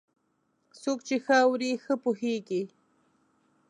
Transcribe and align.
څوک 0.81 0.99
چې 1.07 1.15
ښه 1.25 1.35
اوري، 1.45 1.71
ښه 1.83 1.93
پوهېږي. 2.03 2.63